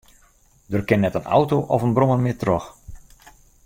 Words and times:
Der 0.71 0.83
kin 0.87 1.01
net 1.03 1.19
in 1.19 1.27
auto 1.37 1.57
of 1.75 1.83
in 1.87 1.95
brommer 1.97 2.19
mear 2.23 2.39
troch. 2.41 2.67